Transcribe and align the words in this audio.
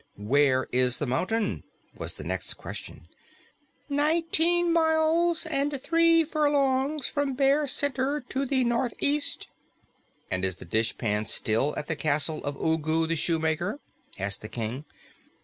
"Where 0.17 0.67
is 0.71 0.97
the 0.97 1.05
mountain?" 1.05 1.61
was 1.95 2.15
the 2.15 2.23
next 2.23 2.55
question. 2.55 3.07
"Nineteen 3.87 4.73
miles 4.73 5.45
and 5.45 5.79
three 5.79 6.23
furlongs 6.23 7.07
from 7.07 7.33
Bear 7.35 7.67
Center 7.67 8.19
to 8.29 8.47
the 8.47 8.63
northeast." 8.63 9.47
"And 10.31 10.43
is 10.43 10.55
the 10.55 10.65
dishpan 10.65 11.27
still 11.27 11.75
at 11.77 11.85
the 11.87 11.95
castle 11.95 12.43
of 12.43 12.55
Ugu 12.59 13.05
the 13.05 13.15
Shoemaker?" 13.15 13.79
asked 14.17 14.41
the 14.41 14.49
King. 14.49 14.85